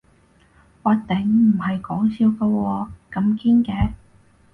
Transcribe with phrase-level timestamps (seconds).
[0.81, 3.91] 嘩頂，唔係講笑㗎喎，咁堅嘅